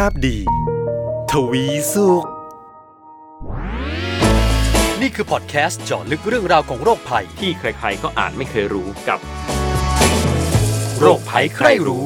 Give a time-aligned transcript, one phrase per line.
[0.00, 0.38] ภาพดี
[1.32, 2.24] ทวีสุข
[5.00, 9.18] นี่คือพอดแคสต์เจาะลึกเรื่องราวของโรคภัย ที่ใครๆก็อ่านไม่เคยรู้กับ
[11.00, 12.04] โรคภัยใครรู้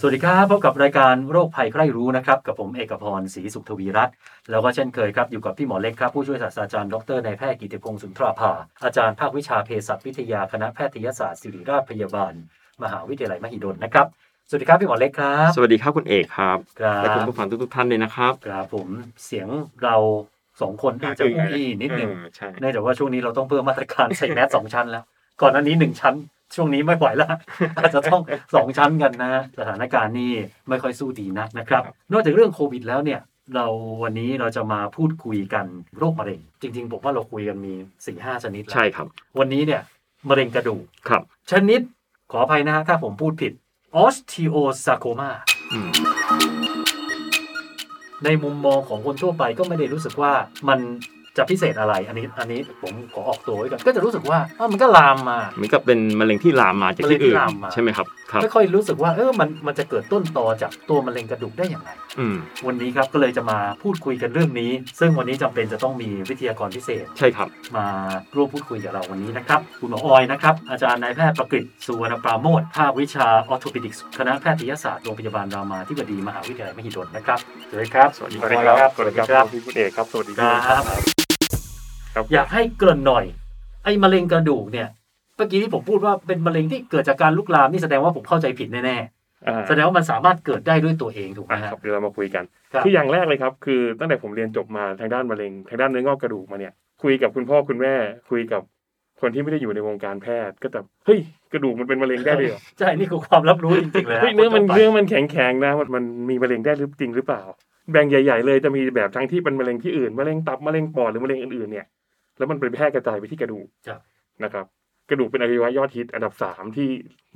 [0.00, 4.14] สวัสดีครับพบกับรายการโรคภัยใครรู้นะครับ กับผมเอกพรศรีสุขทวีรัตน์
[4.50, 8.52] แล้วก็เช่นเคยครับ อยู่กับพี่หมอเล็กครับ ผู้ช่วยศาสตราจารย์ดรนายแพทย์กิติพงศ์สุนทราภา
[8.84, 12.32] อาจารย์ภาควิชาเภสัชวิทยาคณะแพทยศาสตร์ศิริราชพยาบาล
[12.82, 14.06] มหาวิทยาลัยมหิดลนะครับ
[14.52, 18.88] สวัสดีครับพี่หมอเล็กครับ สวัสดีครับคุณเอกครับครับและคุณผู้ฟังทุกๆท่านเลยนะครับครับผม
[19.24, 19.48] เสียง
[19.84, 19.96] เรา
[20.60, 25.04] สองคนอาจจะอี้นิดหนึ่งเออใช่เนื่องจากว่าช่วงนี้เราต้องเพิ่มมาตรการใส่แมสสองชั้นแล้ว
[25.40, 26.14] ก่อนอันนี้หนึ่งชั้น
[26.54, 27.28] ช่วงนี้ไม่ไหวแล้ว
[27.78, 28.22] อาจจะต้อง
[28.54, 30.32] สองชั้นกันนะ สถานการณ์นี่
[30.68, 33.20] ไม่ค่อยสู้ดีนักนะครับ นอกจากเรื่องโควิดแล้วเนี่ย
[33.54, 33.66] เรา
[34.02, 35.66] วันนี้เราจะมาพูดคุยกัน
[35.98, 37.72] โรคมะเร็ง จริงๆผมว่าเราคุยกันมี
[38.06, 39.06] สี่ห้าชนิดแล้วใช่ครับ
[39.38, 39.82] วันนี้เนี่ย
[40.28, 41.80] มะเร็งกระดูกครับ ชนิด
[42.32, 43.52] ขออภัยนะฮะถ้าผมพูดผิด
[44.04, 45.30] osteosarcoma
[45.72, 45.90] อืม
[48.24, 50.32] ในมุมมองของคนทั่วไปก็ไม่ได้รู้สึกว่า
[50.68, 50.80] มัน
[51.36, 62.36] จะพิเศษอะไร อันนี้อันนี้ผมขอออกตัวไว้ก่อนก็จะรู้สึกว่าอ้าวมันก็ลามมาเหมือนกับเป็นมะเร็งที่ลามมาจากมะเร็ที่งที่อื่นลามมา ใช่ไหมครับครับ ไม่ค่อยรู้สึกว่าเออมันมันจะเกิดต้นตอจากตัวมะเร็งกระดูกได้อย่างไร อืม
[62.66, 64.70] วันนี้ครับก็เลยจะมาพูดคุยกันเรื่องนี้
[65.00, 67.86] ซึ่งวันนี้จำเป็นจะต้องมีวิทยากรพิเศษ ใช่ครับ มา
[68.36, 77.38] ร่วมพูดคุยกับเราวันนี้นะครับ คุณหมอออยนะครับ อาจารย์นายแพทย์ประกฤษสุวรรณปราโมทภาควิชาออร์โทปิดิกส์คณะแพทยศาสตร์โรงพยาบาลรามาธิบดีมหาวิทยาลัยมหิดลนะครับ
[77.70, 81.29] สวัสดีครับ สวัสดีหมอออยสวัสดีครับพี่คุณเอกครับ สวัสดีครับ ครับ
[82.32, 83.24] อยากให้เกริ่นหน่อย
[83.84, 84.88] ไอ้มะเร็งกระดูกเนี่ย
[85.36, 88.98] เมื่อกี้ที่ผมพูดว่าเป็นมะเร็งที่เกิดจากการลุกลามนี่แสดงว่าผมเข้าใจผิดแน่
[89.46, 96.72] อ่าๆแสดงว่ามันสามารถเกิดได้ด้วยตัวเองถูกไหมอะฮะครับเดี๋ยวเรามาคุยกันครับคืออย่างแรกเลยครับ คือตั้งแต่ผมเรียนจบมาทางด้านมะเร็งทางด้านเนื้องอกกระดูกมาเนี่ย
[97.02, 97.94] คุยกับคุณพ่อคุณแม่
[98.30, 98.62] คุยกับ
[99.20, 101.18] คนที่ไม่ได้อยู่ในวงการแพทย์ก็แบบเฮ้ย
[101.52, 107.42] กระดูกมันเป็นมะเร็งได้เลยเหรอใช่นี่คือความรับรู้จริงๆเลยฮะเฮ้ยเนื้อมันคทั่วไปเนื้อมันแข็งแข็งๆนะมันมันมีมะเร็งได้หรือจริงหรือเปล่า
[107.92, 111.86] แบ่งใหญ่ ๆ เลยจะมีแบบทั้งที่เป็นมะเร็งที่อื่นมะเร็งตับมะเร็งปอดหรือมะเร็งอื่นๆเนี่ย
[112.40, 114.00] แล้วมันไปแพร่กระจายไปที่กระดูกครับ
[114.44, 114.66] นะครับ
[115.10, 116.88] กระดูกเป็นอวัยวะยอดฮิตอันดับสามที่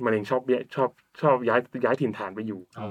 [0.05, 0.89] มะเร็งชอบเบี้ยชอบ
[1.21, 2.87] ชอบย้ายย้ายถิ่นฐานไปอยู่อ๋อ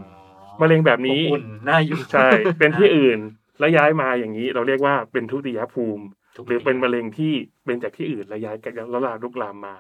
[0.63, 3.19] มะเร็งแบบนี้อบอุ่นน่าอยู่ใช่เป็นที่อื่น
[3.59, 6.05] แล้วย้ายมาอย่างนี้ เราเรียกว่าเป็นทุติยภูมิ
[6.37, 7.33] ทุกหรือเป็นมะเร็งที่
[7.65, 9.75] เป็นจากที่อื่นแล้วย้ายกันแล้วลามลุกลามมา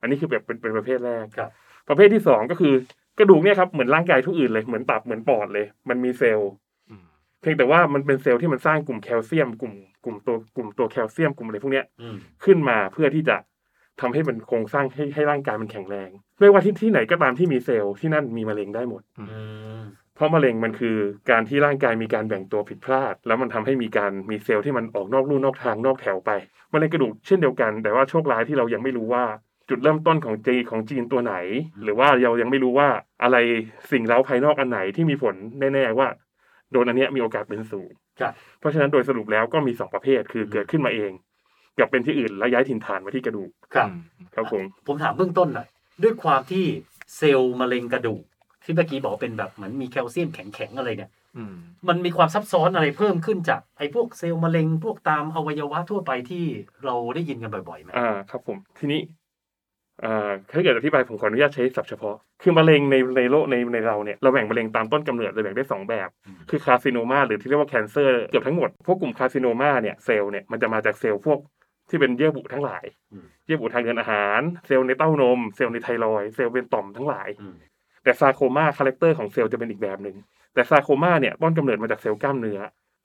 [0.00, 1.50] อันนี้คือแบบเป็นเป็นประเภทแรกครับ
[1.88, 2.74] ประเภทที่สองก็คือ
[3.18, 6.61] กระดูกเนี่ยครับเหมือนร่างกายทุกอื่นเลยเหมือนตับเหมือนปอดเลย มันมีเซลล์อืม
[7.42, 13.36] เพียงแต่ว่ามันเป็นเซลล์ที่มันสร้างกลุ่มแคลเซียม กลุ่มกลุ่มตัวกลุ่มตัวแคลเซียมกลุ่มอะไรพวกเนี้ยอืมขึ้นมาเพื่อที่จะ
[14.00, 16.10] ทำให้มันโครงสร้างให้ให้ร่างกายมันแข็งแรง
[16.40, 19.24] ไม่ว่าที่ที่ไหนก็ตามที่มีเซลล์ที่นั่นมีมะเร็งได้หมดอื
[19.80, 19.82] ม
[20.14, 20.96] เพราะมะเร็งมันคือ
[21.30, 26.30] การที่ร่างกายมีการแบ่งตัวผิดพลาด แล้วมันทำให้มีการมีเซลล์ที่มันออกนอกลู่นอกทางนอกแถวไป
[26.72, 29.24] มะเร็งกระดูกเช่นเดียวกัน แต่ว่าโชคร้ายที่เรายังไม่รู้ว่า
[29.68, 31.34] จุดเริ่มต้นของจีของจีนตัวไหน
[31.82, 32.88] หรือว่าเรายังไม่รู้ว่า
[33.22, 33.36] อะไร
[33.90, 36.08] สิ่งเร้าภายนอกอันไหนที่มีผลแน่ๆว่า
[36.72, 37.90] โดนอันเนี้ยมีโอกาสเป็นสูง
[38.20, 41.10] ครับเพราะฉะนั้นโดยสรุปแล้วก็มีสองประเภทคือเกิดขึ้นมาเอง
[41.78, 43.90] กับเป็นที่อื่นแล้วย้ายถิ่นฐานมาที่กระดูกครับ
[44.34, 45.68] ครับผมผมถามเบื้องต้นหน่อย
[46.02, 46.64] ด้วยความที่
[47.16, 48.22] เซลล์มะเร็งกระดูก
[48.64, 51.54] ที่เมื่อกี้บอกว่าเป็นแบบเหมือนมีแคลเซียมแข็งๆอะไรเนี่ยอืม
[51.88, 56.44] มันมีความซับซ้อนอะไรเพิ่มขึ้นจากไอ้พวกเซลล์มะเร็งพวกตามอวัยวะทั่วไปที่
[56.84, 59.21] เราได้ยินกันบ่อยๆไหมอ่าครับผมทีนี้อ่า
[60.52, 66.08] ถ้าเกิดอธิบายผมขออนุญาตใช้ศัพท์เฉพาะ คือมะเร็งในในโลกในในเราเนี่ยเราแบ่งมะเร็งตามต้นกำเนิดเราแบ่งได้สองแบบ
[66.50, 71.38] คือ carcinoma หรือที่เรียกว่า cancer เกือบทั้งหมด พวกกลุ่ม carcinoma เนี่ยเซลล์เนี่ยมันจะมาจากเซลล์พวก
[71.90, 72.84] ที่เป็นเยื่อบุทั้งหลาย
[73.46, 77.54] เยื่อบุทางเดินอาหาร เซลล์ในเต้านม เซลล์ในไทรอยด์เซลล์เป็นต่อมทั้งหลายอืม
[78.04, 80.16] แต่ sarcoma character ของเซลล์จะเป็นอีกแบบหนึ่ง
[80.54, 82.58] แต่ sarcoma เนี่ยต้นกำเนิดมาจากเซลล์กล้ามเนื้อ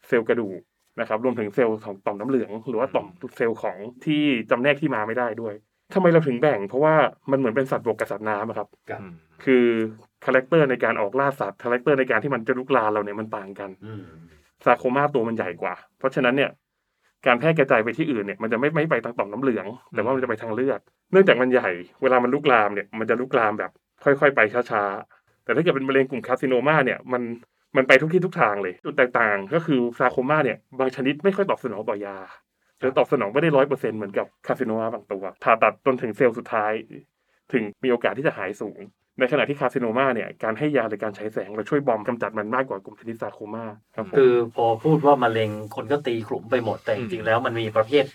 [0.07, 0.59] เซลล์กระดูก
[0.99, 3.07] นะครับ รวมถึงเซลล์ของต่อมน้ำเหลือง หรือว่าต่อม
[3.37, 5.53] เซลล์ของที่จำแนกที่มาไม่ได้ด้วย
[5.97, 6.95] ทำไมเราถึงแบ่ง เพราะว่า
[7.31, 9.01] มันเหมือนเป็นสัตว์บกกับสัตว์น้ำอะครับ ครับ
[9.43, 9.65] คือ
[10.25, 14.03] character ในการออกล่าสัตว์ character ในการที่มันจะลุกลามเราเนี่ยมันต่างกันอืม
[14.65, 16.51] sarcoma ตัวมันใหญ่กว่า เพราะฉะนั้นเนี่ย
[17.25, 20.79] การแพร่กระจายไปที่อื่นเนี่ยมันจะไม่ไม่ไปทางต่อมน้ำเหลือง แต่ว่ามันจะไปทางเลือด
[21.11, 21.69] เนื่องจากมันใหญ่
[22.01, 23.71] เวลามันลุกลามเนี่ยมันจะลุกลามแบบ
[24.03, 24.39] ค่อย ๆ ไป
[24.71, 27.21] ช้าๆ แต่ถ้าเกิดเป็นมะเร็งกลุ่ม carcinoma เนี่ยมัน
[27.75, 32.17] มันไปทุกที่ทุกทางเลย จุดแตกต่างก็คือ sarcoma เนี่ยบางชนิดไม่ค่อยตอบสนองต่อยา
[32.79, 36.71] หรือตอบสนองไม่ได้ร้อยเปอร์เซ็นต์เหมือนกับ carcinoma บางตัว ผ่าตัดจนถึงเซลล์สุดท้าย
[37.53, 38.79] ถึงมีโอกาสที่จะหายสูง
[39.19, 43.65] ในขณะที่ carcinoma เนี่ยการให้ยาหรือการใช้แสงเราช่วย bomb กำจัดมันมากกว่ากลุ่มชนิด sarcoma
[43.95, 48.05] ครับผมคือพอพูดว่ามะเร็งคนก็ตีขลุ่มไปหมดแต่จริงๆแล้วมันมีประเภท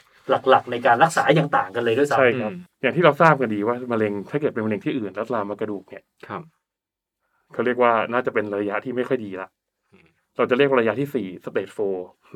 [0.49, 6.43] หลักๆ ในการรักษาอย่างต่างกันเลยด้วยซ้ำใช่ครับอย่างที่เราทราบกันดีว่ามะเร็งถ้าเกิดเป็นมะเร็งที่อื่นแล้วลามมากระดูกเนี่ยครับ
[7.53, 9.62] เขาเรียกว่าน่าจะเป็นระยะที่ไม่ค่อยดีละอืม
[10.37, 11.79] เราจะเรียกว่าระยะที่สี่ stage four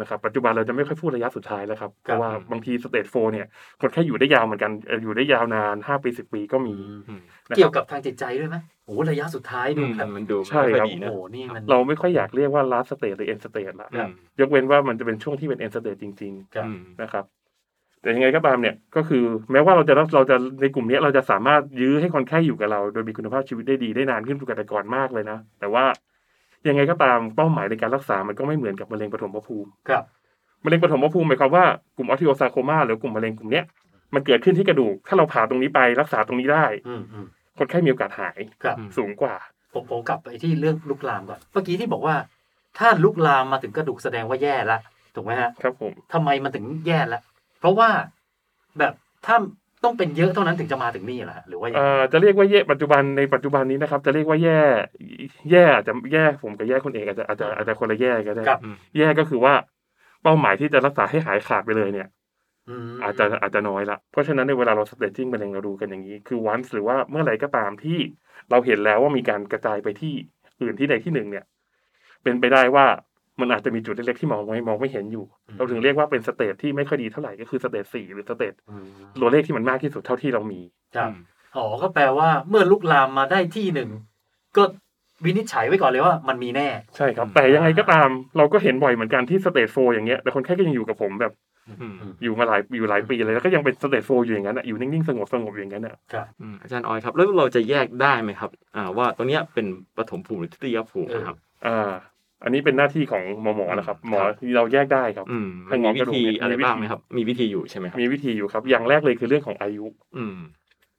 [0.01, 3.47] นะครับปัจจุบันเราจะไม่ค่อยพูดระยะสุดท้ายแล้วครับ เพราะว่าบางที stage four เนี่ย
[3.81, 6.77] คนไข้อยู่ได้ยาวเหมือนกันเอ่ออยู่ได้ยาวนานห้าปีสิบปีก็มี
[7.09, 14.11] อืมนะเกี่คยรัวบกับทางจิตใจด้วยไหมโอ้โหระยะสุดท้ายดูแบบมันดูไม่ค่อยดีนะ ใช่ครับ โอ้นะโหนี่มันเราไม่ค่อยอยากเรียกว่า last stage หรือ end stage ละอืม
[14.41, 17.25] ยกเว้นว่ามันจะเป็นช่วงที่เป็น end stage จริงครับอืมๆนะครับ
[18.01, 25.85] แต่ยังไงก็ตามเนี่ยก็คือแม้ว่าเราจะเราจะในกลุ่มเนี้ยเราจะสามารถยื้อให้คนไข้อยู่กับเรา โดยมีคุณภาพชีวิตได้ดีได้นานขึ้นกว่าแต่ก่อนมากเลยนะ แต่ว่า
[26.69, 30.05] ยังไงก็ตามเป้าหมายในการรักษามันก็ไม่เหมือนกับมะเร็งปฐมภูมิครับ
[30.65, 31.65] มะเร็งปฐมภูมิหมายความว่า
[31.97, 33.65] กลุ่ม osteosarcoma หรือกลุ่มมะเร็งกลุ่มเนี้ย
[34.15, 37.27] มันเกิดขึ้นที่กระดูก ถ้าเราผ่าตรงนี้ไปรักษาตรงนี้ได้อืมอืม
[37.59, 39.35] คนไข้มีโอกาสหายครับสูงกว่า
[39.75, 42.17] ผมผมกลับไปที่เรื่องลุกลามก่อนเมื่อกี้ที่บอกว่า
[42.79, 44.79] ถ้าลุกลามมาถึงกระดูกแสดงว่าแย่ละ
[45.15, 47.21] ถูกไหมฮะครับผมทำไมมันถึงแย่ละ
[47.61, 47.91] เพราะว่า
[48.79, 48.95] แบบ
[49.27, 49.37] ถ้า
[49.85, 54.61] ต้องเป็นเยอะเท่านั้นถึงจะมาถึงนี่เหรอฮะหรือว่าอย่างเอ่ไรอจะเรียกว่าแย่ปัจจุบันในปัจจุบันนี้นะครับ จะเรียกว่าแย่
[55.51, 58.61] แย่อาจจะแย่ผมกับแย่คุณเอกอาจจะอาจจะอาจจะคนละแย่ก็ได้ครับ
[58.99, 59.55] แย่ก็คือว่า
[60.23, 62.09] เป้าหมายที่จะรักษาให้หายขาดไปเลยเนี่ย
[62.89, 67.99] มันอาจจะอาจจะน้อยละเพราะฉะนั้นในเวลาเรา staging มะเร็งเราดูกันอย่างนี้ คือวันหรือว่าเมื่อไหร่ก็ตามที่
[68.51, 70.13] เราเห็นแล้วว่ามีการกระจายไปที่
[70.61, 71.45] อื่นที่ใดที่หนึ่งเนี่ย
[72.23, 72.87] เป็นไปได้ว่า
[73.41, 75.25] มันอาจจะมีจุดเล็กๆที่มองไม่มองไม่เห็นอยู่
[75.57, 78.85] เราถึงเรียกว่าเป็น stage ที่ไม่ค่อยดีเท่าไหร่ก็คือ stage สี่หรือ stage อืม
[79.21, 80.61] ตัวเลขที่มันมากที่สุดเท่าที่เรามี
[80.97, 81.11] ครับ
[81.57, 83.91] อ๋อก็แปลว่าเมื่อลุกลามมาได้ที่หนึ่ง
[84.57, 84.63] ก็
[85.25, 91.33] วินิจฉัยไว้ก่อนเลยว่ามันมีแน่ ใช่ครับ แต่ยังไงก็ตาม เราก็เห็นบ่อยเหมือนกันที่ stage four อย่างเงี้ยแต่คนไข้ก็ยังอยู่กับผมแบบ
[91.81, 95.97] อืมอยู่มาหลายอยู่หลายปีเลยแล้วก็ยังเป็น stage four อยู่อย่างนั้นอะอยู่นิ่งๆสงบสงบๆอย่างนั้นอะ
[96.41, 99.67] อืมอาจารย์ออยครับ แล้วเราจะแยกได้ไหมครับ อ่าว่าตัวเนี้ยเป็น
[99.97, 101.37] ปฐมภูมิหรือทุติยภูมินะครับ
[101.67, 101.93] อ่า
[102.47, 110.37] อันนี้เป็นหน้าที่ของหมอหมอนะครับ หมอครับเราแยกได้ครับอืมทางหมอกระดูกเนี่ยมีวิธีบ้างไหมครับ มีวิธี มีวิธีอยู่ใช่ไหมครับมีวิธีอยู่ครับ อย่างแรกเลยคือเรื่องของอายุ อืม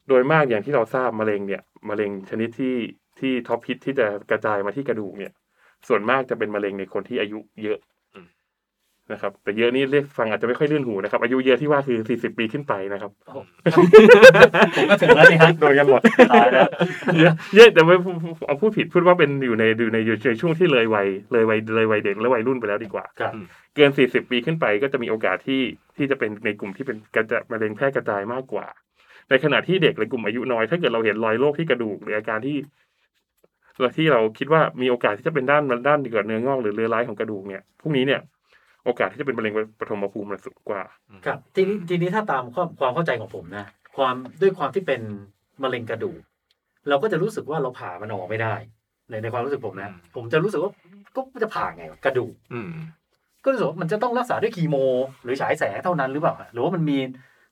[0.08, 2.76] โดยมากอย่างที่เราทราบมะเร็งเนี่ยมะเร็งชนิดที่
[3.20, 5.32] ที่ท็อปฮิตที่จะกระจายมาที่กระดูกเนี่ย
[5.88, 7.97] ส่วนมากจะเป็นมะเร็งในคนที่อายุเยอะอืม
[9.12, 13.12] นะครับ แต่เยอะนี่เรียกฟังอาจจะไม่ค่อยลื่นหูนะครับ อายุเยอะที่ว่าคือสี่สิบปีขึ้นไปนะครับ
[14.76, 16.02] ผมก็ถึงแล้วนี่ฮะโดนกันหมด
[16.32, 16.70] ตายแล้ว
[17.20, 17.96] เยอะเยอะแต่ไม่
[18.48, 23.34] เอาพูดผิดพูดว่าเป็นอยู่ในอยู่ในอยู่ในช่วงที่เลยวัยเลยวัยเลยวัยเด็กและวัยรุ่นไปแล้วดีกว่าครับ
[23.76, 25.62] เกินสี่สิบปีขึ้นไปก็จะมีโอกาสที่
[25.98, 28.68] ที่จะเป็นในกลุ่มที่เป็นกระจายมะเร็งแพร่กระจายมากกว่า
[29.30, 32.58] ในขณะที่เด็กในกลุ่มอายุน้อยถ้าเกิดเราเห็นรอยโรคที่กระดูกหรืออาการที่
[33.98, 38.22] ที่เราคิดว่ามีโอกาสที่จะเป็นด้านด้านเกิดเนื้องอกหรือเรื้อร้ายของกระดูกเนี่ยพวกนี้เนี่ย
[38.88, 40.82] โอกาสที่จะเป็นมะเร็งปฐมภูมิมันสูงกว่า
[41.26, 43.66] ครับ ทีนี้ทีนี้ถ้าตามความความเข้าใจของผมนะ
[43.98, 45.02] ความด้วยความที่เป็น
[45.64, 46.20] มะเร็งกระดูก
[46.90, 48.56] เราก็จะรู้สึกว่าเราผ่ามันออกไม่ได้
[49.10, 50.72] ในในความรู้สึกผมนะอืมผมจะรู้สึกว่า
[51.16, 52.70] ก็จะผ่าไงวะกระดูกอืม
[53.44, 54.76] ก็รู้สึกว่ามันจะต้องรักษาด้วยคีโม
[55.24, 56.98] หรือฉายแสงเท่านั้นหรือเปล่าฮะหรือว่ามันมี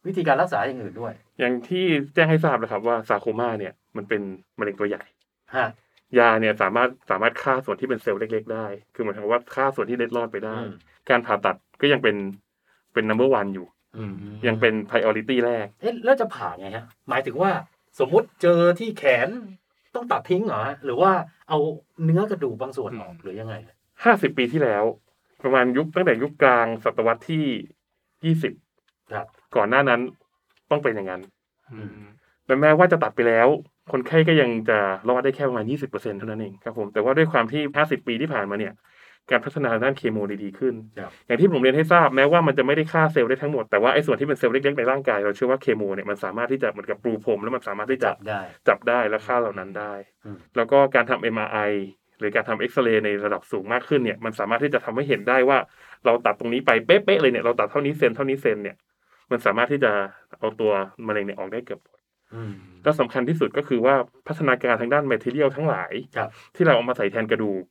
[0.08, 4.22] วิธีการรักษาอย่างอื่นด้วย อย่างที่แจ้งให้ทราบนะครับว่าซาโคมาเนี่ย มันเป็น
[4.60, 5.04] มะเร็งตัวใหญ่
[5.56, 5.68] ฮะ
[6.20, 10.74] ยาเนี่ยสามารถสามารถฆ่าส่วนที่เป็นเซลล์เล็ก ๆ ได้ คือหมายถึงว่าฆ่าส่วนที่เล็ดรอดไปได้อืม
[11.10, 12.16] การผ่าตัดก็ยังเป็น
[12.94, 14.14] เป็น number one อยู่อืม
[14.48, 17.52] ยังเป็น priority แรก เอ๊ะแล้วจะผ่าไงฮะ หมายถึงว่า
[18.00, 19.30] สมมุติเจอที่แขน
[19.96, 21.12] ต้องตัดทิ้งเหรอฮะหรือว่า
[21.50, 21.60] เอา
[22.04, 23.56] เนื้อกระดูกบางส่วนออกหรือยังไง
[24.04, 24.84] ห้าสิบปีที่แล้ว
[25.44, 27.46] ประมาณยุคตั้งแต่ยุคกลางศตวรรษที่
[28.26, 28.54] ยี่สิบ
[29.14, 30.02] ครับก่อนหน้านั้น
[30.72, 31.22] ต้องเป็นอย่างนั้น
[31.74, 31.90] อืม
[32.46, 33.48] แต่แม้ว่าจะตัดไปแล้ว
[33.92, 38.74] คนไข้ก็ยังจะรอดได้แค่ประมาณยี่สิบเปอร์เซ็นเท่านั้นเองครับผมแต่ว่าด้วยความที่ห้าสิบปีที่ผ่านมาเนี่ย
[39.32, 49.94] การพัฒนาด้านเคมีดีๆขึ้นครับอย่างที่ผมเรียนให้ทราบแม้ว่ามันจะไม่ได้ฆ่าเซลล์ได้ทั้งหมด แต่ว่าไอ้ส่วนที่เป็นเซลล์เล็กๆในร่างกายเราเชื่อว่าเคมีเนี่ยมันสามารถที่จะเหมือนกับปรูพรมแล้วมันสามารถที่จะจับได้จับได้และฆ่าเหล่านั้นได้
[50.25, 51.72] อืมแล้วก็การทำ MRI
[52.20, 55.58] หรือการทำเอ็กซเรย์ในระดับสูงมากขึ้นเนี่ยมันสามารถที่จะทำให้เห็นได้ว่า
[56.06, 58.75] เราตัดตรงนี้ไปเป๊ะๆเลยเนี่ยเราตัดเท่านี้เซนเท่านี้เซนเนี่ย
[59.32, 59.92] มันสามารถที่จะ
[60.39, 60.72] เอาตัว
[61.08, 61.95] มะเร็งเนี่ยออกได้เกือบหมดอืม
[62.84, 63.96] และสำคัญที่สุดก็คือว่า
[64.27, 67.63] พัฒนาการทางด้าน material ทั้งหลายครับที่เราเอามาใส่แทนกระดูก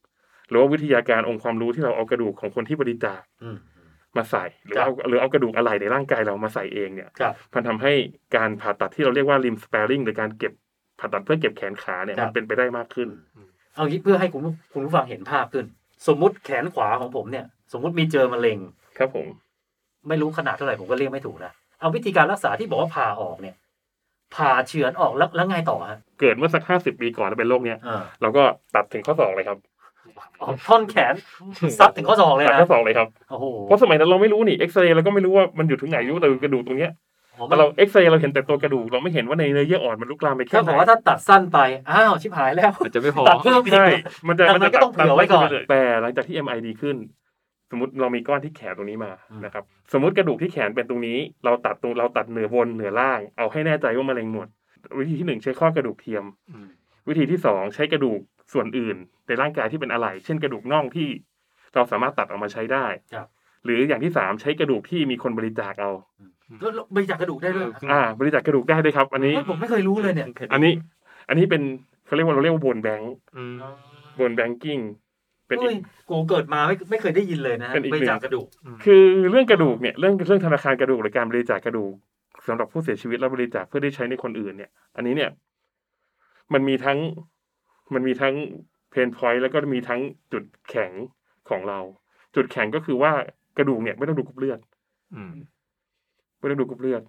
[0.49, 3.59] หรือว่าวิทยาการองค์ความรู้ที่เราเอากระดูกของคนที่บริจาคอืม
[4.17, 7.93] มาใส่หรือว่าเอาหรือเอากระดูกอะไรในร่างกายเรามาใส่เองเนี่ยครับมันทำให้
[8.37, 10.53] การผ่าตัดที่เราเรียกว่า limb sparing หรือการเก็บ
[11.01, 13.09] ผ่าตัดเพื่อเก็บแขนขาเนี่ยครับมันเป็นไปได้มากขึ้น
[13.75, 15.65] เอางี้เพื่อให้คุณผู้คุณผู้ฟังเห็นภาพขึ้น
[16.09, 18.59] สมมุติแขนขวาของผมเนี่ย สมมุติมีเจอมะเร็ง
[18.99, 19.27] ครับผม
[20.09, 23.57] ไม่รู้ขนาดเท่าไหร่ผมก็เรียกไม่ถูกนะเอาวิธีการรักษาที่บอกว่าผ่าออกเนี่ย
[24.35, 28.43] ผ่าเฉือนออกแล้วแล้วไงต่อฮะเกิดเมื่อสักห้าสิบปีก่อนแล้วเป็นโรคเนี้ยอ่าเราก็
[28.75, 29.59] ตัดถึงข้อศอกเลยครับ
[30.41, 31.15] อ๋อท่อนแขน
[31.79, 36.93] ซัดถึงข้อศอกเลยตัดนะข้อศอกเลยครับโอ้โหเพราะสมัยนั้นเราไม่รู้นี่เอ็กซเรย์เราก็ไม่รู้ว่ามันอยู่ถึงไหนรู้แต่กระดูกตรงเนี้ย
[37.37, 41.59] อ๋อแต่เราเอ็กซเรย์เราเห็นแต่ตัวกระดูกเราไม่เห็นว่าในเนื้อเยื่ออ่อนมันลุกลามไปแค่ถ้าไหบอกนว่าถ้าตัดสั้นไป
[41.91, 43.87] อ้าวชิบหายแล้วอาจจะไม่พอตัดเพิ่มอีกใช่
[44.29, 47.24] มันจะดังมันนั้นจะก็ต้องเผื่อไว้ก่อนแต่หลังจากที่ MI ดีขึ้นส
[47.77, 54.49] มมติเรามีก้อนที่แขนตรงนี้มาอืมนะครับ สมมติกระดูกที่แขนเป็นตรงนี้ เราตัดตรงเราตัดเหนือบนเหนือล่าง เอาให้แน่ใจว่ามะเร็งหมด
[54.99, 56.67] วิธีที่หนึ่งใช้ข้อกระดูกเทียมอืม
[57.09, 58.21] วิธีที่สองใช้กระดูก
[58.53, 61.09] ส่วนอื่นในร่างกายที่เป็นอะไหล่เช่นกระดูกน่องที่
[61.75, 63.29] เราสามารถตัดออกมาใช้ได้ครับ
[63.65, 65.91] หรืออย่างที่สามใช้กระดูกที่มีคนบริจาคเอา
[66.61, 70.73] แล้วแล้วบริจาคกระดูกได้ด้วยอ่า บริจาคกระดูกได้ด้วยครับ อันนี้เฮ้ยผมไม่เคยรู้เลยเนี่ย อันนี้
[71.29, 71.63] อันนี้เป็น
[72.07, 73.57] เขาเรียกว่าเราเรียกว่าบนแบงค์อืม
[74.21, 74.79] บนแบงกิ้ง
[75.49, 75.77] เป็นอีเฮ้ย
[76.09, 78.47] กกูเกิดมาไม่ไม่เคยได้ยินเลยนะเป็นอีกบหนึ่ริงจาคกระดูก
[78.85, 81.95] คือเรื่องกระดูกเนี่ยเรื่องเรื่องธนาคารกระดูกหรือการบริจาคกระดูก
[82.47, 85.31] สำหรับผู้เสียชีวิตแล้วบริจาคเพื่อได้ใช้ในคนอื่นเนี่ย อันนี้เนี่ย
[86.53, 86.99] มันมีทั้ง
[87.95, 88.35] มันมีทั้ง
[88.91, 90.01] pain point แล้วก็มีทั้ง
[90.33, 90.93] จุดแข็ง
[91.49, 91.81] ของเรา
[92.37, 93.13] จุดแข็งก็คือว่า
[93.59, 94.59] กระดูกเนี่ยไม่ต้องดูกรุ๊ปเลือด
[95.15, 95.35] อืม
[96.39, 97.03] ไม่ต้องดูกรุ๊ปเลือด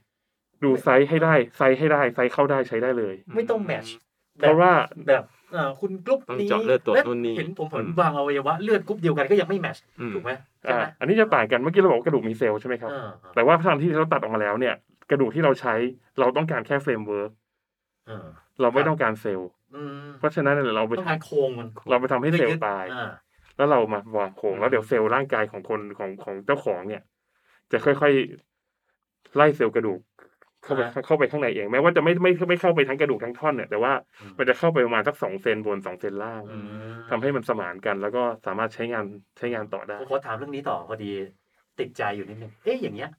[0.63, 3.95] ดูไซส์ให้ได้ไซส์ให้ได้ไซส์เข้าได้ใช้ได้เลย ไม่ต้อง match
[4.39, 4.71] เพราะว่า
[5.07, 5.23] แบบ
[5.55, 14.75] อ่าคุณกรุ๊ปนี้ต้องเจาะเลือดตัวและนู่นนี่เห็นผมเห็นอืมบางอวัยวะเลือดกรุ๊ปเดียวกันก็ยังไม่ match อืมถูกไหมใช่อ่าไหมอันนี้จะต่างกันเมื่อกี้เราบอกว่ากระดูกมีเซลล์ใช่ไหมครับอ่าแต่ว่าทางที่เราตัดออกมาแล้วเนี่ย
[15.09, 15.73] กระดูกที่เราใช้
[16.19, 17.31] เราต้องการแค่ framework
[18.09, 18.25] อ่าครับ
[18.61, 23.11] เราไม่ต้องการเซลล์อืมเพราะฉะนั้นเนี่ยเราไปต้องทำการโครงมันเราไปทำให้เซลล์ตายอ่า
[23.57, 27.03] แล้วเรามาวางโครงแล้วเดี๋ยวเซลล์ร่างกายของคนของของเจ้าของเนี่ย
[27.71, 29.99] จะค่อยๆไล่เซลล์กระดูก
[30.65, 36.65] เข้าไปอ่าเข้าไปข้างในเองแม้ว่าจะไม่ไม่ไม่เข้าไปทั้งกระดูกทั้งท่อนเนี่ยแต่ว่าอืมมันจะเข้าไปประมาณสักสองเซนบนสองเซนล่างอืม
[37.09, 39.05] ทำให้มันสมานกัน แล้วก็สามารถใช้งาน
[39.37, 41.11] ใช้งานต่อได้ผมขอถามเรื่องนี้ต่อพอดี
[41.79, 43.11] ติดใจอยู่นิดนึงเอ๊ะอย่างเงี้ย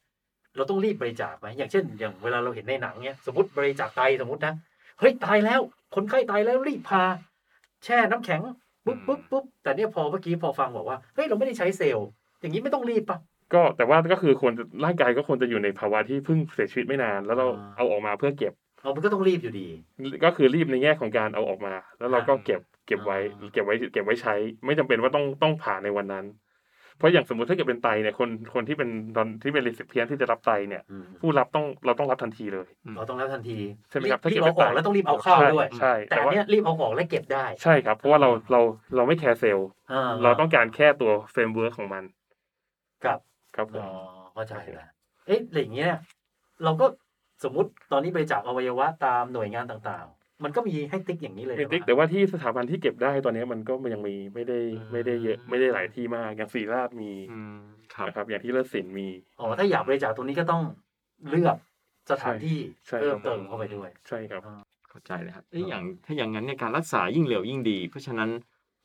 [0.56, 4.54] เราต้องรีบบริจาคไหมอย่างเช่น อย่างเวลาเราเห็นในหนังเนี้ยสมมติบริจาคไตสมมตินะ
[5.00, 5.60] เฮ้ยตายแล้ว
[5.94, 7.02] คนไข้ตายแล้วรีบพา
[7.84, 8.40] แช่น้ำแข็ง
[8.86, 12.08] ปุ๊บปุ๊บปุ๊บแต่เนี่ยพอเมื่อกี้พอฟังบอกว่าเฮ้ยเราไม่ได้ใช้เซลล์
[12.40, 13.18] อย่างนี้ไม่ต้องรีบปะ
[13.54, 19.68] ก็แต่ว่าก็คือควรจะร่างกายก็ควรจะอยู่ในภาวะที่เพิ่งเสียชีวิตไม่นาน แล้วเราอ่าเอาออกมาเพื่อเก็บเรามันก็ต้องรีบอยู่ดี
[20.24, 24.34] ก็คือรีบในแง่ของการเอาออกมา แล้วเราก็อ่าเก็บเก็บไว้อ่าเก็บไว้เก็บไว้ใช้
[24.64, 26.26] ไม่จำเป็นว่าต้องต้องผ่าในวันนั้น
[26.98, 33.58] เพราะอย่างสมมติถ้าเกิดเป็นไตเนี่ยคนคนที่เป็นตอนที่เป็น recipient ที่จะรับไตเนี่ยอืมผู้รับต้องเราต้องรับทันทีเลยเราต้องรับทันที
[33.90, 38.60] ใช่ไหมครับรีบถ้าเกิดเอาออกไม่ตายแล้วต้องรีบเอาเข้าด้วยใช่แต่แต่อันว่าเนี้ยรีบเอาออกและเก็บได้ใช่ครับเพราะว่าเราเรา
[38.96, 42.04] เราไม่ care เซลล์อ่าเราต้องการแค่ตัว framework ของมัน
[43.04, 43.18] กับ
[43.56, 43.90] ครับผมอ๋อ
[44.34, 44.88] เข้าใจแล้ว
[45.26, 45.92] เอ๊ะอะไรอย่างเงี้ย
[46.64, 46.86] เราก็
[47.44, 57.56] สมมุติตอนนี้บริจาคอวัยวะตามหน่วยงานต่างๆ มันก็มีให้ติ๊กอย่างนี้เลยมีติ๊กเหรอแต่ว่าที่สถาบันที่เก็บได้ตอนนี้มันก็ยังมีไม่ได้อืมไม่ได้เยอะไม่ได้หลายที่มากอย่างศรีราชมีอืม
[57.94, 59.08] ครับนะครับอย่างที่เลิศศิลป์มี
[59.40, 60.62] อ๋อถ้าอยากบริจาคตรงนี้ก็ต้อง
[61.30, 61.56] เลือก
[62.10, 64.42] สถานที่ใช่เพิ่คมรับเติมเข้าไปด้วย ใช่ครับ
[64.90, 68.30] เข้าใจเลยครับเอ้ยอย่างถ้าอย่างนั้นเนี่ยการรักษายิ่งเร็วยิ่งดี เพราะฉะนั้น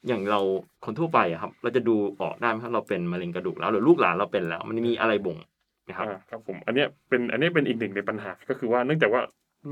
[0.08, 0.40] อย่างเรา
[0.86, 5.38] คนทั่วไปอะครับ เราจะดูออกได้ไหมครับเราเป็นมะเร็งกระดูกแล้ว หรือลูกหลานเราเป็นแล้ว มันมีอะไรบ่ง
[5.84, 9.22] ไหมครับอ่าครับผมอันเนี้ยเป็นอันเนี้ยเป็นอีกหนึ่งในปัญหา ก็คือว่าเนื่องจากว่า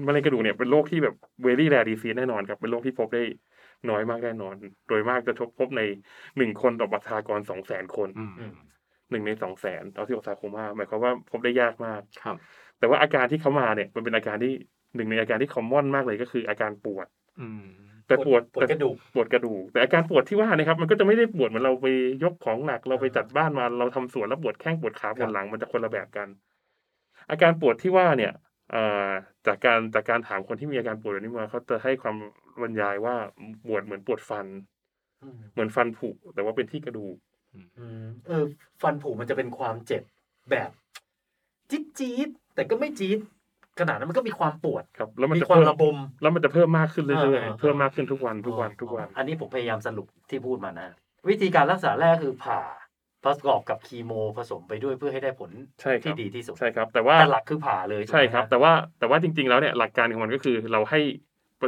[0.08, 3.24] มะเร็งกระดูกเนี่ยเป็นโรคที่แบบ very rare disease แน่นอนครับเป็นโรคที่พบได้
[3.90, 4.54] น้อยมากแน่นอน
[4.88, 5.82] โดยมากจะพบใน
[6.38, 8.54] หนึ่งคนต่อประชากรสองแสนคนอืมอืม
[9.12, 12.36] หนึ่งในสองแสนเอาที่ออกซาโคมาหมายความว่าพบได้ยากมากครับ
[12.80, 14.54] แต่ว่าอาการที่เขามาเนี่ยมันเป็นอาการที่
[14.96, 17.08] หนึ่งในอาการที่คอมมอนมากเลยก็คืออาการปวด
[17.40, 21.88] อืม แต่ปวดปวดกระดูกปวดกระดูกแต่อาการปวดที่ว่านะครับ มันก็จะไม่ได้ปวดเหมือนเราไป
[22.24, 26.28] ยกของหนักเราไปจัดบ้านมาเราทำสวนแล้วปวดแข้งปวดขาปวดหลังมันจะคนละแบบกัน
[27.30, 28.34] อาการปวดที่ว่าเนี่ย
[28.72, 29.10] เอ่อ
[29.48, 32.16] จากการจากการถามคนที่มีอาการปวดแบบนี้มาเขาจะให้ความ
[32.62, 33.16] บรรยายว่า
[33.66, 34.48] ปวดเหมือนปวดฟัน
[35.24, 37.16] อืมเหมือนฟันผุแต่ว่าเป็นที่กระดูก
[37.54, 38.44] อืมเออ
[38.82, 40.04] ฟันผุมันจะเป็นความเจ็บ
[40.52, 40.70] แบบ
[41.70, 43.20] จี๊ดจี๊ดแต่ก็ไม่จี๊ด
[43.82, 50.90] ขนาดนั้นมันก็มีความปวดครับแล้วมันมีจะความเพิ่มระบม แล้วมันจะเพิ่มมากขึ้นเรื่อยอ่า ๆเพิ่มมากขึ้นทุกวันทุกวันทุกวัน อันนี้ผมพยายามสรุปที่พูดมานะ
[51.30, 52.60] วิธีการรักษาแรกคือผ่า
[53.26, 61.00] ประกอบกับคีโมผสมไปด้วยเพื่อให้ได้ผลใช่ครัที่บดีที่สุดใช่ครับ แต่ว่า แต่หลักคือผ่าเลยถูกไหมใช่ครับฮะแต่ว่าแต่ว่าจริง ๆ แล้วเนี่ยหลักการของมันก็คือเราให้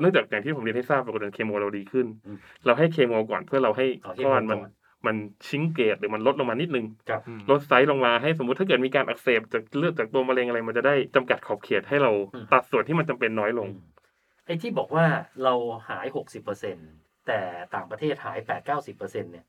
[0.02, 2.06] เนื่องจากอย่างที่ผมเรียนให้ทราบปกติเคมีเราดีขึ้น
[2.66, 4.72] เราให้เคมีก่อนเพื่อเราให้เอาเคก้มีอนมันก่อน
[5.06, 5.16] มัน
[5.48, 13.68] ชิงเกตหรือมันลดลงมานิดนึงครับลดไซส์ลงมาให้สมมติถ้าเกิดมีการอักเสบจากเลือดจากตัวมะเร็งอะไรมันจะได้จำกัดขอบเขตให้เราอืมตัดส่วนที่มันจำเป็นน้อยลง
[14.46, 15.06] ไอ้ที่บอกว่า
[15.44, 15.54] เรา
[15.90, 16.78] หายหกสิบเปอร์เซ็น
[17.28, 17.40] แต่
[17.76, 19.46] ต่างประเทศหายแปดเก้าสิบเปอร์เซ็นเนี่ย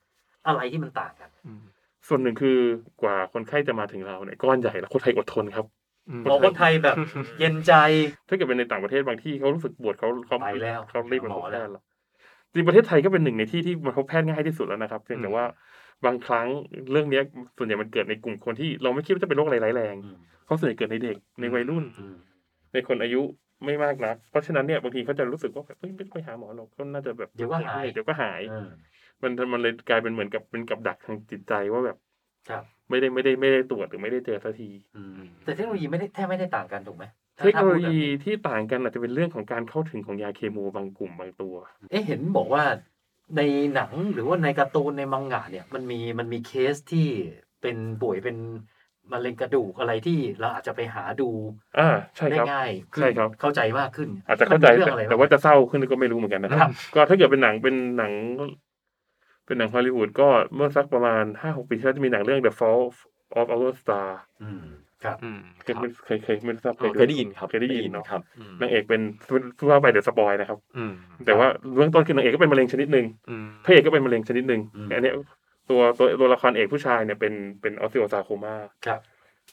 [0.47, 1.31] อะไรที่มันต่างกัน
[2.09, 2.59] ส่วนหนึ่งคือ
[3.03, 5.67] กว่าคนไข้จะมาถึงเราเนี่ยก้อนใหญ่แล้วคนไทยอดทนครับ
[6.09, 6.97] อืมบอกคนไทยแบบ
[7.39, 7.75] เย็นใจ
[8.29, 11.83] ถ้าเกิดเป็นในต่างประเทศบางที่เขารู้สึกปวดเขาเขาไปแล้วเขารีบมาหพมบอแพแล้วทย์แล้ว
[12.55, 15.45] จริงประเทศไทยก็เป็นหนึ่งในที่ที่มาพบแพทย์ง่ายที่สุดแล้วนะครับเพียงแต่ว่า
[16.05, 16.47] บางครั้ง
[16.93, 17.23] เรื่องเนี้ย
[17.57, 22.17] ส่วนใหญ่มันเกิดในกลุ่มคนที่เราไม่คิดว่าจะเป็นโรคอะไรร้ายแรงอืมเพราะส่วนใหญ่เกิดในเด็กในวัยรุ่นอืม
[22.73, 23.23] ในคนอายุ
[23.65, 28.69] ไม่มากนัก เพราะฉะนั้นเนี่ยบางทีเขาจะรู้สึกว่าแบบเฮ้ยไม่ต้องไปหาหมอหรอกก็น่าจะแบบเดี๋ยวก็หายเดี๋ยวก็หายเออ
[29.23, 31.97] มันมันเลยกลายเป็นเหมือนกับเป็นกับดักทางจิตใจว่าแบบ
[32.49, 41.55] ครับ ไม่ได้ไม่ได้ไม่ได้ตรวจหรือไม่ได้เจอสักทีอืมแต่เทคโนโลยีไม่ได้แทบไม่ได้ต่างกันถูกไหมถ้า เทคโนโลถ้าพูดแบบยีที่ต่างกันอาจจะเป็นเรื่องของการเข้าถึงของยาเคมีบางกลุ่มบางตัว
[41.91, 42.65] เอ๊ะเห็นบอกว่า
[43.37, 43.43] ใน
[43.75, 47.09] หนังหรือว่าในการ์ตูนในมังงะเนี่ยมันมีมันมีเคสที่
[47.63, 48.37] เป็นป่วยเป็น
[49.13, 51.29] มะเร็งกระดูกอะไรที่เราอาจจะไปหาดู
[51.79, 58.13] อ่าใช่ได้ครับง่ายขึ้นใช่ครับเข้าใจมากขึ้น อาจจะเข้าใจมันมีเรื่องแต่อะไรแต่ว่าจะเศร้าขึ้นก็ไม่รู้เหมือนกันนะคครัรับบก็ถ้าเกิดเป็นหนังเป็นหนัง
[59.47, 62.83] เป็นหนังฮอลลีวูดก็เมื่อสักประมาณห้าหกปีที่แล้วจะมีหนังเรื่อง The Fall
[63.39, 64.09] of Our Star
[64.43, 64.65] อืม
[65.05, 69.01] ครับอืมเคยเคยเคยไม่ทราบอ๋อเคยได้ยินครับเคยได้ยินเนาะครับอืมนางเอกเป็น
[69.59, 70.93] พูดว่าไปเดี๋ยวสปอยนะครับอืม
[71.27, 75.15] แต่ว่าเบื้องต้นคือนางเอกก็เป็นมะเร็งชนิดหนึ่งอืมพระเอกก็เป็นมะเร็งชนิดหนึ่งอืมอันเนี้ย
[75.71, 78.55] ตัวตัวตัวละครเอกผู้ชายเนี่ยเป็นเป็น osteosarcoma
[78.87, 79.01] ครับ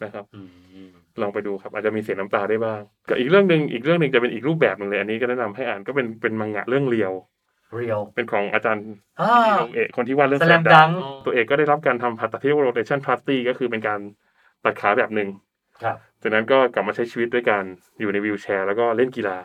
[0.04, 0.42] นะครับอื
[0.86, 0.90] ม
[1.22, 8.84] ลองไปดูครับอาจจะมีเสียน้ำตาได้บ้างกับอีกเรื่องหนึ่งอีกเรื่องหนึ่งจะเป็นอีกรูปแบบหนึ่งเลยอันนี้ก็แนะนำให้อ่านก็เป็นเป็นมังงะเรื่อง Real Real เป็นของอาจารย์
[9.22, 14.00] อ่าโรงเอกคนที่วาดเรื่องแสลม Slam ดัง Dunk ตัวเอกก็ได้รับการทำผ่าตัดที่เรียกว่า rotation plasty ก็คือเป็นการ
[14.64, 15.30] ตัดขาแบบหนึ่ง
[15.84, 17.64] ครับจากนั้นก็กลับมาใช้ชีวิตด้วยการ
[18.00, 19.38] อยู่ใน wheelchair แล้วก็เล่นกีฬา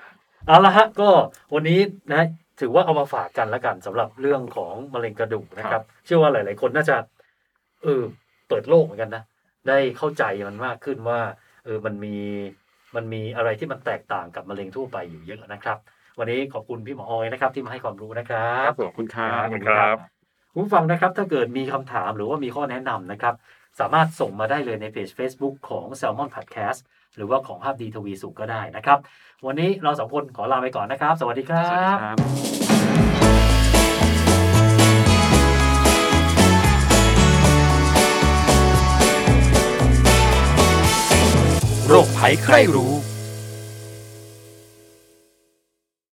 [0.46, 1.10] เอาละฮะก็
[1.54, 1.80] วันนี้
[2.12, 2.22] นะ
[2.60, 6.96] ถือว่าเอามาฝากกันแล้วกันสำหรับเรื่องของมะเร็งกระดูกนะครับ เชื่อว่าหลาย ๆ คนน่าจะ
[7.82, 8.02] เออ
[8.48, 9.22] เปิดโลกเหมือนกันนะ
[9.68, 11.20] ได้เข้าใจมันมากขึ้นว่า
[11.64, 12.16] เออมันมี
[12.94, 15.78] มันมีอะไรที่มันแตกต่างกับมะเร็งทั่วไปอยู่เยอะนะครับ
[16.18, 19.96] วันนี้ขอบคุณพี่หมอออยนะครับ ที่มาให้ความรู้นะครับขอบคุณครับขอบคุณครับ
[20.52, 23.34] คุณผู้ฟังนะครับ ถ้าเกิดมีคำถามหรือว่ามีข้อแนะนำนะครับ
[23.80, 26.80] สามารถส่งมาได้เลยในเพจ Facebook ของ Salmon Podcast
[27.16, 28.98] หรือว่าของภาพดีทวีสุขก็ได้นะครับ
[29.46, 32.18] วันนี้เราสองคนขอลาไปก่อนนะครับ สวัสดีครัสวัสดีบครับ
[41.88, 43.13] โรคภัยใครรู้